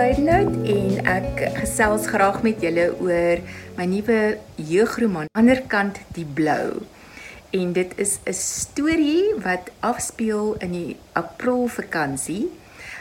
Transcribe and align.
Besaidnout 0.00 0.54
en 0.64 1.08
ek 1.12 1.40
gesels 1.58 2.06
graag 2.08 2.38
met 2.40 2.62
julle 2.64 2.86
oor 3.04 3.40
my 3.76 3.84
nuwe 3.84 4.20
jeugroman 4.56 5.28
Anderkant 5.36 5.98
die 6.16 6.24
Blou. 6.24 6.86
En 7.52 7.74
dit 7.76 7.92
is 8.00 8.16
'n 8.24 8.32
storie 8.32 9.36
wat 9.44 9.68
afspeel 9.84 10.56
in 10.64 10.72
die 10.72 10.96
April 11.12 11.68
vakansie 11.68 12.48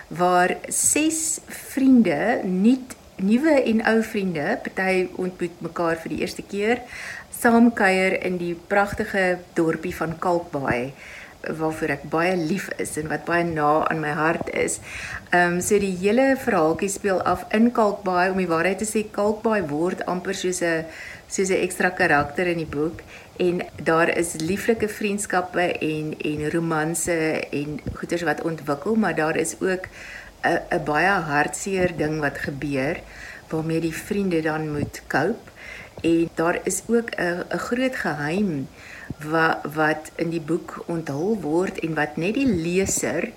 waar 0.10 0.58
ses 0.68 1.40
vriende, 1.48 2.42
nuut 2.44 2.96
nuwe 3.16 3.56
en 3.64 3.80
ou 3.88 4.04
vriende, 4.04 4.60
party 4.64 5.08
ontmoet 5.16 5.56
mekaar 5.62 5.96
vir 5.96 6.10
die 6.10 6.20
eerste 6.20 6.44
keer, 6.44 6.82
saamkuier 7.32 8.24
in 8.26 8.38
die 8.38 8.56
pragtige 8.68 9.40
dorpie 9.54 9.96
van 9.96 10.20
Kalkbaai 10.20 10.92
waarvoor 11.48 11.94
ek 11.96 12.04
baie 12.12 12.36
lief 12.36 12.68
is 12.78 12.98
en 13.00 13.08
wat 13.08 13.24
baie 13.26 13.44
na 13.48 13.88
aan 13.88 14.02
my 14.04 14.12
hart 14.16 14.50
is. 14.54 14.80
Ehm 15.30 15.56
um, 15.56 15.62
so 15.62 15.80
die 15.80 15.96
hele 16.02 16.36
verhaaltjie 16.38 16.90
speel 16.90 17.22
af 17.22 17.46
in 17.56 17.72
Kalkbaai. 17.72 18.32
Om 18.32 18.42
die 18.42 18.50
waarheid 18.50 18.84
te 18.84 18.88
sê 18.90 19.06
Kalkbaai 19.12 19.62
word 19.72 20.06
amper 20.06 20.36
soos 20.36 20.62
'n 20.62 20.86
soos 21.28 21.50
'n 21.50 21.64
ekstra 21.64 21.90
karakter 21.90 22.48
in 22.48 22.58
die 22.58 22.72
boek. 22.78 23.02
En 23.38 23.62
daar 23.84 24.10
is 24.18 24.34
lieflike 24.34 24.90
vriendskappe 24.90 25.66
en 25.80 26.16
en 26.20 26.52
romanse 26.52 27.48
en 27.52 27.80
goeters 27.94 28.22
wat 28.22 28.42
ontwikkel, 28.42 28.96
maar 28.96 29.16
daar 29.16 29.38
is 29.38 29.56
ook 29.62 29.88
'n 30.44 30.60
'n 30.76 30.84
baie 30.84 31.16
hartseer 31.32 31.98
ding 31.98 32.20
wat 32.20 32.38
gebeur 32.38 33.00
waarmee 33.50 33.80
die 33.80 33.96
vriende 33.96 34.42
dan 34.42 34.72
moet 34.72 35.02
cope. 35.08 35.50
En 36.02 36.30
daar 36.36 36.60
is 36.64 36.82
ook 36.88 37.10
'n 37.16 37.44
'n 37.50 37.58
groot 37.58 37.96
geheim 37.96 38.68
wat 39.28 39.66
wat 39.76 40.12
in 40.16 40.30
die 40.30 40.42
boek 40.42 40.84
onthul 40.88 41.40
word 41.42 41.80
en 41.84 41.96
wat 41.96 42.18
net 42.18 42.34
die 42.34 42.48
leser 42.48 43.32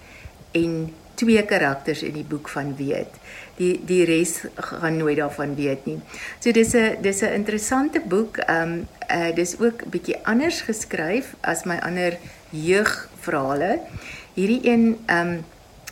en 0.53 0.93
twee 1.15 1.43
karakters 1.45 2.03
in 2.03 2.15
die 2.17 2.27
boek 2.27 2.49
van 2.49 2.75
weet. 2.77 3.19
Die 3.59 3.75
die 3.87 4.05
res 4.09 4.39
gaan 4.55 4.97
nooit 4.97 5.19
daarvan 5.21 5.55
weet 5.55 5.87
nie. 5.87 5.99
So 6.41 6.53
dis 6.53 6.75
'n 6.75 7.03
dis 7.03 7.23
'n 7.23 7.35
interessante 7.35 8.01
boek. 8.01 8.37
Ehm 8.37 8.73
um, 8.73 8.87
uh, 9.11 9.35
dis 9.35 9.59
ook 9.59 9.85
bietjie 9.91 10.17
anders 10.25 10.61
geskryf 10.61 11.35
as 11.41 11.65
my 11.65 11.77
ander 11.77 12.19
jeugverhale. 12.51 13.81
Hierdie 14.35 14.61
een 14.63 14.99
ehm 15.07 15.29
um, 15.29 15.45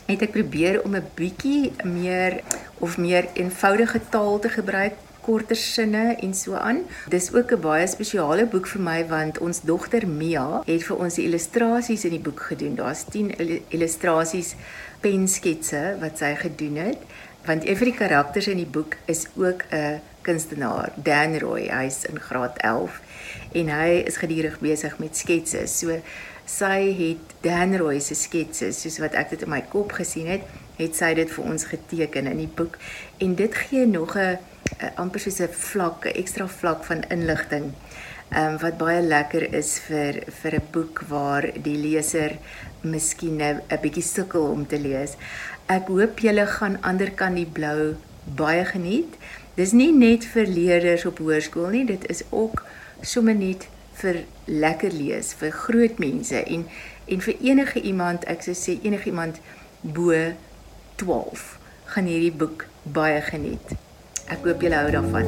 het 0.05 0.21
ek 0.21 0.31
probeer 0.31 0.83
om 0.83 0.95
'n 0.95 1.07
bietjie 1.15 1.71
meer 1.83 2.41
of 2.79 2.97
meer 2.97 3.25
eenvoudige 3.33 4.01
taal 4.09 4.39
te 4.39 4.49
gebruik 4.49 4.93
korter 5.31 5.55
sinne 5.55 6.17
en 6.19 6.33
so 6.35 6.59
aan. 6.59 6.83
Dis 7.07 7.31
ook 7.33 7.51
'n 7.55 7.61
baie 7.61 7.87
spesiale 7.87 8.45
boek 8.45 8.67
vir 8.67 8.81
my 8.81 8.99
want 9.07 9.39
ons 9.39 9.61
dogter 9.61 10.07
Mia 10.07 10.61
het 10.65 10.83
vir 10.83 10.97
ons 10.97 11.15
die 11.15 11.25
illustrasies 11.25 12.03
in 12.03 12.11
die 12.17 12.25
boek 12.27 12.39
gedoen. 12.51 12.75
Daar's 12.75 13.05
10 13.09 13.31
illustrasies 13.69 14.55
pensketse 14.99 15.97
wat 15.99 16.17
sy 16.17 16.35
gedoen 16.35 16.75
het 16.75 16.99
want 17.45 17.65
een 17.65 17.77
van 17.77 17.89
die 17.89 17.97
karakters 17.97 18.47
in 18.47 18.57
die 18.57 18.69
boek 18.69 18.95
is 19.05 19.25
ook 19.35 19.63
'n 19.71 20.01
kunstenaar, 20.21 20.91
Dan 20.95 21.37
Roy. 21.37 21.69
Hy's 21.69 22.03
in 22.03 22.19
graad 22.19 22.57
11 22.57 23.01
en 23.51 23.67
hy 23.67 24.03
is 24.05 24.17
gedurig 24.17 24.59
besig 24.59 24.97
met 24.97 25.17
sketse. 25.17 25.67
So 25.67 25.97
sy 26.45 26.93
het 26.97 27.17
Dan 27.41 27.77
Roy 27.77 27.99
se 27.99 28.15
sketse 28.15 28.71
soos 28.71 28.97
wat 28.97 29.13
ek 29.13 29.29
dit 29.29 29.41
in 29.41 29.49
my 29.49 29.61
kop 29.61 29.91
gesien 29.91 30.27
het, 30.27 30.41
het 30.77 30.95
sy 30.95 31.13
dit 31.13 31.31
vir 31.31 31.45
ons 31.45 31.65
geteken 31.65 32.27
in 32.27 32.37
die 32.37 32.51
boek 32.55 32.77
en 33.17 33.35
dit 33.35 33.55
gee 33.55 33.85
nog 33.85 34.17
'n 34.17 34.37
amper 34.95 35.19
soos 35.19 35.39
'n 35.41 35.47
vlak, 35.51 36.05
'n 36.05 36.17
ekstra 36.21 36.47
vlak 36.47 36.83
van 36.83 37.03
inligting. 37.09 37.73
Ehm 38.31 38.53
um, 38.53 38.57
wat 38.59 38.77
baie 38.77 39.01
lekker 39.01 39.53
is 39.53 39.79
vir 39.87 40.23
vir 40.41 40.53
'n 40.55 40.67
boek 40.71 41.01
waar 41.07 41.43
die 41.63 41.77
leser 41.77 42.37
miskien 42.81 43.41
'n 43.41 43.81
bietjie 43.81 44.03
sukkel 44.03 44.45
om 44.55 44.67
te 44.67 44.79
lees. 44.79 45.15
Ek 45.67 45.87
hoop 45.87 46.19
julle 46.19 46.45
gaan 46.45 46.81
anderkant 46.81 47.35
die 47.35 47.45
blou 47.45 47.95
baie 48.25 48.65
geniet. 48.65 49.13
Dis 49.55 49.71
nie 49.71 49.91
net 49.91 50.25
vir 50.25 50.45
leerders 50.47 51.05
op 51.05 51.17
hoërskool 51.17 51.69
nie, 51.69 51.85
dit 51.85 52.09
is 52.09 52.23
ook 52.29 52.63
sommer 53.01 53.35
net 53.35 53.67
vir 54.01 54.23
lekker 54.45 54.91
lees 54.91 55.33
vir 55.33 55.51
groot 55.51 55.99
mense 55.99 56.43
en 56.43 56.65
en 57.11 57.21
vir 57.21 57.35
enige 57.41 57.81
iemand, 57.81 58.23
ek 58.23 58.43
sou 58.45 58.55
sê 58.55 58.79
enige 58.83 59.09
iemand 59.11 59.41
bo 59.81 60.15
12 60.95 61.57
gaan 61.85 62.05
hierdie 62.07 62.31
boek 62.31 62.65
baie 62.83 63.21
geniet. 63.21 63.80
Julle 64.39 64.75
hou 64.75 64.91
daarvan. 64.91 65.25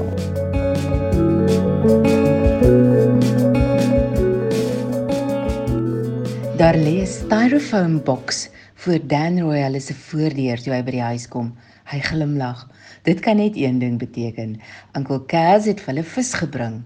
Daar 6.58 6.78
lê 6.78 7.02
'n 7.02 7.08
styrofoam 7.08 8.04
boks 8.04 8.50
voor 8.74 9.00
Dan 9.08 9.40
Royal 9.40 9.80
se 9.80 9.94
voordeur 9.94 10.62
toe 10.62 10.74
hy 10.74 10.84
by 10.84 10.92
die 10.92 11.02
huis 11.02 11.28
kom. 11.28 11.52
Hy 11.84 12.00
glimlag. 12.00 12.70
Dit 13.04 13.20
kan 13.20 13.36
net 13.36 13.56
een 13.56 13.80
ding 13.80 14.00
beteken. 14.00 14.62
Oom 14.96 15.26
Kaz 15.26 15.66
het 15.66 15.82
vir 15.82 15.94
hulle 15.94 16.04
vis 16.04 16.34
gebring. 16.34 16.84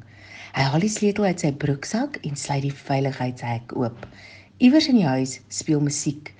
Hy 0.53 0.61
haal 0.61 0.79
die 0.79 0.89
sleutel 0.89 1.23
uit 1.23 1.39
sy 1.39 1.51
broeksak 1.53 2.17
en 2.25 2.35
sluit 2.35 2.61
die 2.61 2.73
veiligheidshek 2.73 3.78
oop. 3.78 4.07
Iewers 4.57 4.88
in 4.88 4.95
die 4.95 5.05
huis 5.05 5.41
speel 5.47 5.79
musiek. 5.79 6.34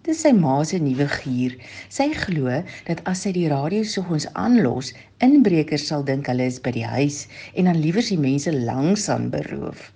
Dis 0.00 0.22
sy 0.24 0.30
ma 0.32 0.54
se 0.64 0.78
nuwe 0.80 1.04
gier. 1.12 1.54
Sy 1.92 2.06
glo 2.16 2.48
dat 2.86 3.00
as 3.10 3.20
sy 3.26 3.34
die 3.36 3.48
radio 3.52 3.84
soggens 3.84 4.24
aanlos, 4.32 4.94
inbrekers 5.20 5.82
sal 5.90 6.06
dink 6.08 6.30
hulle 6.30 6.46
is 6.48 6.56
by 6.64 6.70
die 6.72 6.86
huis 6.88 7.26
en 7.52 7.66
dan 7.68 7.80
liewers 7.82 8.08
die 8.08 8.20
mense 8.20 8.54
langs 8.54 9.10
aan 9.12 9.26
beroof. 9.34 9.90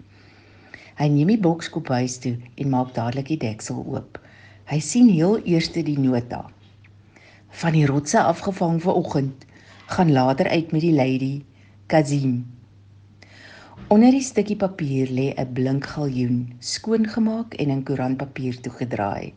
Hy 0.99 1.07
neem 1.09 1.33
die 1.33 1.41
bokskop 1.47 1.89
huis 1.89 2.19
toe 2.21 2.35
en 2.37 2.69
maak 2.75 2.93
dadelik 2.99 3.31
die 3.33 3.39
deksel 3.47 3.81
oop. 3.81 4.19
Hy 4.69 4.79
sien 4.85 5.09
heel 5.09 5.39
eers 5.49 5.71
die 5.73 5.97
nota. 5.97 6.43
Van 7.63 7.73
die 7.73 7.87
rotse 7.89 8.21
afgevang 8.21 8.83
vanoggend, 8.85 9.47
gaan 9.97 10.13
later 10.13 10.51
uit 10.53 10.75
met 10.77 10.85
die 10.85 10.93
lady 10.93 11.33
Kazim. 11.89 12.43
Onder 13.89 14.13
die 14.13 14.25
stukkie 14.25 14.57
papier 14.61 15.09
lê 15.09 15.33
'n 15.33 15.53
blink 15.57 15.89
galjoen, 15.97 16.53
skoongemaak 16.61 17.55
en 17.55 17.71
in 17.71 17.83
koerantpapier 17.89 18.61
toegedraai. 18.61 19.33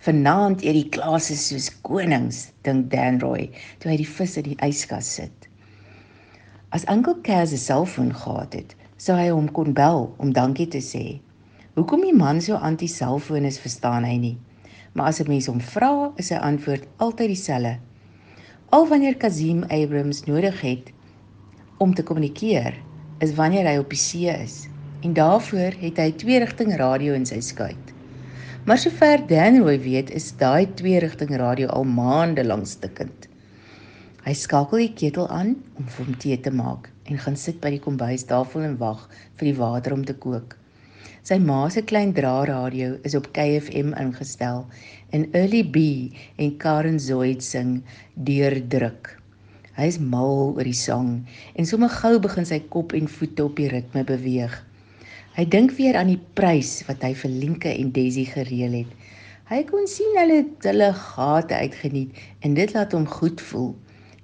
Vanaand 0.00 0.62
eet 0.62 0.74
die 0.74 0.88
klase 0.88 1.36
soos 1.36 1.70
konings, 1.82 2.50
dink 2.62 2.90
Dan 2.90 3.20
Roy, 3.20 3.50
toe 3.78 3.90
hy 3.92 3.96
die 3.96 4.08
vis 4.08 4.36
in 4.36 4.48
die 4.50 4.58
yskas 4.66 5.14
sit. 5.18 5.48
As 6.74 6.84
Uncle 6.90 7.14
Kaz 7.22 7.52
'n 7.52 7.62
selfoon 7.62 8.10
gehad 8.14 8.54
het, 8.54 8.74
sou 8.96 9.14
hy 9.16 9.28
hom 9.30 9.48
kon 9.48 9.72
bel 9.72 10.12
om 10.18 10.32
dankie 10.32 10.66
te 10.66 10.82
sê. 10.82 11.20
Hoekom 11.76 12.02
die 12.02 12.14
man 12.14 12.40
so 12.40 12.54
anti-selfoon 12.54 13.44
is, 13.44 13.58
verstaan 13.58 14.04
hy 14.04 14.16
nie. 14.16 14.38
Maar 14.94 15.06
as 15.06 15.20
'n 15.20 15.28
mens 15.28 15.46
hom 15.46 15.60
vra, 15.60 16.12
is 16.16 16.26
sy 16.26 16.34
antwoord 16.34 16.86
altyd 16.98 17.28
dieselfde. 17.28 17.78
Al 18.70 18.88
wanneer 18.88 19.16
Kazim 19.16 19.62
Abrams 19.70 20.24
nodig 20.24 20.60
het 20.60 20.92
om 21.78 21.94
te 21.94 22.02
kommunikeer, 22.02 22.74
is 23.20 23.34
wanneer 23.34 23.66
hy 23.66 23.76
op 23.78 23.90
die 23.90 23.98
see 23.98 24.30
is. 24.30 24.68
En 25.02 25.12
daarvoor 25.12 25.78
het 25.78 25.96
hy 25.96 26.12
twee 26.12 26.38
rigting 26.38 26.76
radio 26.76 27.14
in 27.14 27.26
sy 27.26 27.40
skuit. 27.40 27.93
Maar 28.64 28.78
sover 28.78 29.26
Daniel 29.26 29.66
weet, 29.78 30.10
is 30.10 30.30
daai 30.40 30.64
twee 30.74 30.98
rigting 30.98 31.36
radio 31.36 31.66
al 31.68 31.84
maande 31.84 32.44
lank 32.44 32.64
stikkend. 32.66 33.26
Hy 34.24 34.32
skakel 34.40 34.80
die 34.80 34.94
ketel 34.96 35.28
aan 35.28 35.50
om 35.76 35.84
vir 35.84 36.06
hom 36.06 36.14
tee 36.22 36.38
te 36.40 36.52
maak 36.60 36.88
en 37.12 37.20
gaan 37.20 37.36
sit 37.36 37.58
by 37.60 37.74
die 37.74 37.82
kombuistafel 37.84 38.64
en 38.64 38.78
wag 38.80 39.02
vir 39.36 39.50
die 39.50 39.58
water 39.58 39.92
om 39.92 40.06
te 40.08 40.16
kook. 40.16 40.56
Sy 41.28 41.36
ma 41.44 41.58
se 41.68 41.84
klein 41.84 42.16
draaradio 42.16 42.94
is 43.04 43.18
op 43.20 43.28
KFM 43.36 43.92
ingestel 44.00 44.64
en 45.12 45.28
Early 45.36 45.60
B 45.76 45.84
en 46.40 46.56
Karen 46.64 46.96
Zoid 46.96 47.44
sing 47.44 47.82
deurdruk. 48.16 49.12
Hy 49.76 49.92
is 49.92 50.00
mal 50.00 50.54
oor 50.54 50.64
die 50.64 50.78
sang 50.86 51.18
en 51.52 51.68
sommer 51.68 51.92
gou 52.00 52.16
begin 52.30 52.48
sy 52.48 52.64
kop 52.72 52.96
en 52.96 53.12
voete 53.18 53.44
op 53.44 53.60
die 53.60 53.68
ritme 53.76 54.08
beweeg. 54.08 54.56
Hy 55.34 55.42
dink 55.50 55.72
weer 55.74 55.96
aan 55.98 56.12
die 56.12 56.20
prys 56.38 56.84
wat 56.86 57.02
hy 57.02 57.08
vir 57.18 57.32
Linke 57.32 57.70
en 57.72 57.88
Desi 57.90 58.22
gereël 58.30 58.76
het. 58.84 58.90
Hy 59.50 59.64
kon 59.66 59.88
sien 59.90 60.12
hulle 60.14 60.36
het 60.44 60.66
hulle 60.68 60.92
gate 60.94 61.56
uitgeniet 61.58 62.20
en 62.46 62.52
dit 62.54 62.74
laat 62.76 62.94
hom 62.94 63.08
goed 63.10 63.42
voel. 63.42 63.72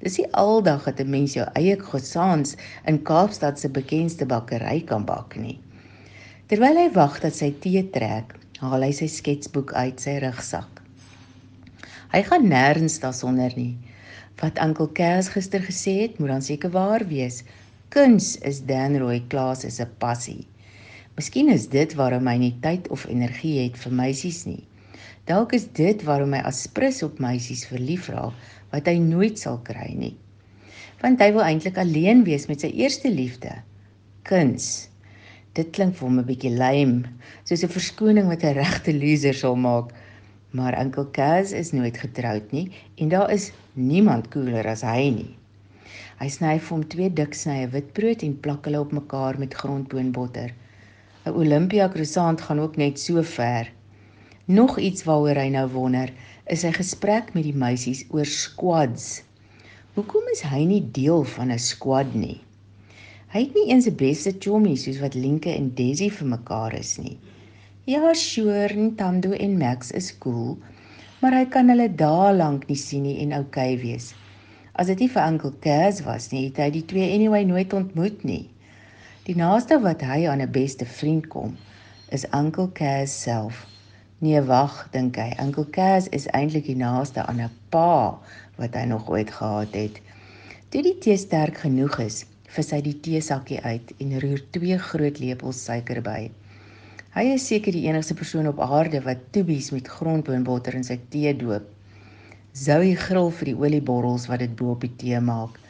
Dis 0.04 0.20
nie 0.20 0.28
aldag 0.38 0.86
dat 0.86 1.00
'n 1.02 1.10
mens 1.10 1.34
jou 1.34 1.46
eie 1.58 1.74
croissants 1.76 2.54
in 2.86 3.02
Kaapstad 3.02 3.58
se 3.58 3.68
bekendste 3.68 4.26
bakkery 4.26 4.84
kan 4.86 5.04
bak 5.04 5.34
nie. 5.36 5.58
Terwyl 6.46 6.78
hy 6.78 6.86
wag 6.94 7.18
dat 7.20 7.34
sy 7.34 7.50
tee 7.58 7.82
trek, 7.90 8.38
haal 8.60 8.82
hy 8.82 8.92
sy 8.92 9.08
sketsboek 9.10 9.72
uit 9.72 10.00
sy 10.00 10.14
rugsak. 10.22 10.80
Hy 12.12 12.22
gaan 12.22 12.46
nêrens 12.46 13.00
daarsonder 13.02 13.52
nie. 13.56 13.76
Wat 14.40 14.62
Oom 14.62 14.92
Kers 14.94 15.28
gister 15.28 15.60
gesê 15.60 16.00
het, 16.02 16.18
moet 16.20 16.28
dan 16.28 16.42
seker 16.42 16.70
waar 16.70 17.04
wees. 17.08 17.42
Kuns 17.88 18.36
is 18.46 18.62
Dan 18.62 18.96
Roy 18.96 19.24
Klaas 19.28 19.66
se 19.66 19.86
passie. 19.98 20.49
Miskien 21.20 21.50
is 21.52 21.66
dit 21.68 21.92
waarom 21.98 22.28
hy 22.30 22.38
nie 22.40 22.54
tyd 22.64 22.86
of 22.94 23.02
energie 23.12 23.58
het 23.58 23.74
vir 23.76 23.92
meisies 23.92 24.38
nie. 24.48 24.62
Dalk 25.28 25.50
is 25.52 25.66
dit 25.76 26.00
waarom 26.08 26.32
hy 26.32 26.38
asprus 26.48 27.02
op 27.04 27.18
meisies 27.20 27.66
verlief 27.68 28.06
raak 28.08 28.46
wat 28.70 28.86
hy 28.88 28.94
nooit 29.02 29.36
sal 29.36 29.58
kry 29.66 29.90
nie. 29.98 30.14
Want 31.02 31.20
hy 31.20 31.26
wil 31.34 31.44
eintlik 31.44 31.76
alleen 31.82 32.22
wees 32.24 32.46
met 32.48 32.64
sy 32.64 32.70
eerste 32.72 33.10
liefde, 33.12 33.52
kuns. 34.30 34.88
Dit 35.58 35.74
klink 35.76 35.98
vir 35.98 36.06
hom 36.08 36.22
'n 36.22 36.28
bietjie 36.30 36.54
lame, 36.54 37.12
soos 37.44 37.66
'n 37.68 37.74
verskoning 37.74 38.32
wat 38.32 38.46
'n 38.48 38.56
regte 38.56 38.96
loser 38.96 39.36
sal 39.42 39.60
maak. 39.66 39.92
Maar 40.56 40.78
Oom 40.80 41.12
Kaz 41.12 41.52
is 41.52 41.74
nooit 41.76 42.00
getroud 42.00 42.48
nie 42.52 42.70
en 42.96 43.12
daar 43.12 43.28
is 43.30 43.52
niemand 43.74 44.32
cooler 44.32 44.66
as 44.66 44.80
hy 44.80 45.10
nie. 45.20 45.36
Hy 46.16 46.28
sny 46.28 46.56
vir 46.58 46.76
hom 46.76 46.88
twee 46.88 47.10
dik 47.10 47.34
snye 47.34 47.68
witbrood 47.68 48.22
en 48.22 48.40
plak 48.40 48.64
hulle 48.64 48.80
op 48.80 48.92
mekaar 48.92 49.38
met 49.38 49.54
grondboonbotter. 49.54 50.56
'n 51.26 51.34
Olympia 51.42 51.88
croissant 51.88 52.40
gaan 52.40 52.60
ook 52.60 52.76
net 52.76 53.00
so 53.00 53.22
ver. 53.22 53.72
Nog 54.44 54.78
iets 54.78 55.04
waaroor 55.04 55.36
hy 55.36 55.48
nou 55.48 55.66
wonder, 55.68 56.12
is 56.46 56.62
sy 56.64 56.70
gesprek 56.72 57.34
met 57.34 57.44
die 57.44 57.56
meisies 57.64 58.04
oor 58.10 58.24
squads. 58.24 59.22
Hoekom 59.94 60.30
is 60.32 60.40
hy 60.48 60.64
nie 60.64 60.80
deel 60.98 61.24
van 61.34 61.52
'n 61.52 61.58
squad 61.58 62.14
nie? 62.14 62.40
Hy 63.34 63.40
het 63.44 63.54
nie 63.54 63.68
eens 63.70 63.86
'n 63.86 64.00
beste 64.00 64.32
chommy 64.38 64.76
soos 64.76 65.00
wat 65.00 65.14
Linke 65.14 65.52
en 65.54 65.74
Desi 65.74 66.08
vir 66.10 66.28
mekaar 66.28 66.74
is 66.78 66.96
nie. 66.98 67.18
Ja, 67.84 68.14
sure, 68.14 68.74
Ntando 68.74 69.32
en 69.32 69.58
Max 69.58 69.90
is 69.90 70.18
cool, 70.18 70.58
maar 71.20 71.32
hy 71.32 71.44
kan 71.44 71.68
hulle 71.68 71.88
dae 71.88 72.32
lank 72.32 72.68
nie 72.68 72.76
sien 72.76 73.02
nie 73.02 73.18
en 73.22 73.32
okay 73.38 73.76
wees. 73.78 74.14
As 74.74 74.86
dit 74.86 74.98
nie 74.98 75.08
vir 75.08 75.26
Uncle 75.26 75.52
Kaz 75.60 76.00
was 76.06 76.32
nie, 76.32 76.46
het 76.48 76.56
hy 76.56 76.70
die 76.70 76.84
twee 76.86 77.12
anyway 77.14 77.44
nooit 77.44 77.72
ontmoet 77.72 78.24
nie. 78.24 78.48
Die 79.28 79.34
naaste 79.36 79.76
wat 79.84 80.00
hy 80.00 80.22
aan 80.32 80.40
'n 80.40 80.52
beste 80.52 80.86
vriend 80.88 81.26
kom, 81.28 81.56
is 82.08 82.24
Uncle 82.32 82.70
Kaz 82.72 83.12
self. 83.22 83.66
Nee, 84.18 84.40
wag, 84.40 84.88
dink 84.92 85.16
hy. 85.20 85.34
Uncle 85.42 85.66
Kaz 85.76 86.08
is 86.08 86.26
eintlik 86.38 86.64
die 86.64 86.76
naaste 86.76 87.26
aan 87.26 87.40
'n 87.40 87.50
pa 87.68 88.16
wat 88.56 88.74
hy 88.74 88.84
nog 88.88 89.10
ooit 89.10 89.30
gehad 89.30 89.76
het. 89.76 90.00
Toe 90.68 90.82
die 90.82 90.96
tee 90.98 91.16
sterk 91.16 91.58
genoeg 91.58 91.98
is, 91.98 92.24
vis 92.48 92.70
hy 92.70 92.80
die 92.80 92.96
teesakkie 93.00 93.60
uit 93.60 93.92
en 93.98 94.20
roer 94.20 94.40
twee 94.50 94.78
groot 94.78 95.18
lepels 95.20 95.64
suiker 95.64 96.00
by. 96.02 96.30
Hy 97.12 97.24
is 97.34 97.46
seker 97.46 97.72
die 97.72 97.86
enigste 97.92 98.14
persoon 98.14 98.48
op 98.48 98.60
aarde 98.60 99.02
wat 99.04 99.32
tubies 99.32 99.70
met 99.70 99.88
grondboonbotter 99.88 100.74
in 100.74 100.84
sy 100.84 100.98
tee 101.10 101.36
doop. 101.36 101.68
Zoe 102.52 102.96
gril 102.96 103.30
vir 103.30 103.52
die 103.52 103.58
olieborrels 103.64 104.26
wat 104.32 104.38
dit 104.38 104.56
bo 104.56 104.70
op 104.70 104.80
die 104.80 104.96
tee 104.96 105.20
maak. 105.20 105.60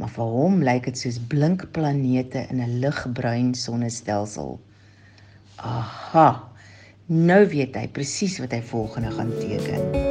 Maar 0.00 0.12
vir 0.16 0.30
hom 0.34 0.62
lyk 0.64 0.86
dit 0.88 0.98
soos 0.98 1.18
blink 1.32 1.66
planete 1.76 2.46
in 2.48 2.62
'n 2.64 2.78
ligbruin 2.80 3.54
sonnestelsel. 3.54 4.56
Aha. 5.56 6.28
Nou 7.06 7.42
weet 7.52 7.76
hy 7.76 7.88
presies 7.88 8.38
wat 8.40 8.56
hy 8.56 8.62
volgende 8.62 9.10
gaan 9.10 9.34
teken. 9.42 10.09